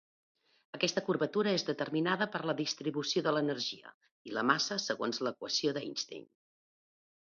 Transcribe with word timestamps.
Aquesta 0.77 1.03
curvatura 1.09 1.53
és 1.57 1.65
determinada 1.67 2.29
per 2.37 2.43
la 2.51 2.57
distribució 2.63 3.25
de 3.29 3.37
l'energia, 3.37 3.95
i 4.33 4.37
la 4.41 4.49
massa, 4.55 4.83
segons 4.91 5.27
l'equació 5.29 5.81
d'Einstein. 5.81 6.31